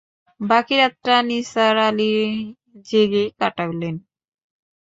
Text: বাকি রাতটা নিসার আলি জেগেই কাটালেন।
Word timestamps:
বাকি 0.41 0.75
রাতটা 0.81 1.15
নিসার 1.29 1.75
আলি 1.87 2.11
জেগেই 2.87 3.27
কাটালেন। 3.39 3.95